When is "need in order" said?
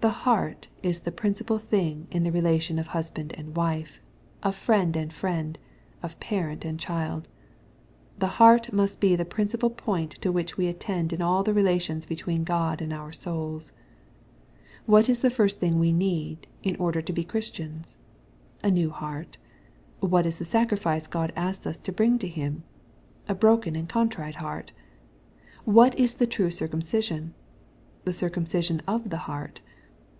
15.90-17.00